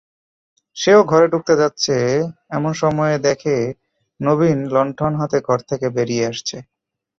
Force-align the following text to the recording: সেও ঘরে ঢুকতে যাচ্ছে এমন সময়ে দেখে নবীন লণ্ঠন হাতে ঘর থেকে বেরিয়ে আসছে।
সেও 0.77 0.99
ঘরে 1.03 1.27
ঢুকতে 1.33 1.53
যাচ্ছে 1.61 1.95
এমন 2.49 2.71
সময়ে 2.81 3.17
দেখে 3.27 3.55
নবীন 4.19 4.59
লণ্ঠন 4.73 5.11
হাতে 5.21 5.37
ঘর 5.47 5.59
থেকে 5.69 5.87
বেরিয়ে 5.97 6.27
আসছে। 6.31 6.57